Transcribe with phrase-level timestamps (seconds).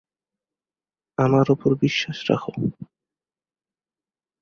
[1.17, 2.51] আমার ওপর বিশ্বাস রাখো।